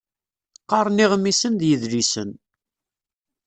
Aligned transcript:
Qqaren 0.63 1.03
iɣmisen 1.05 1.53
d 1.59 1.61
yidlisen. 1.69 2.29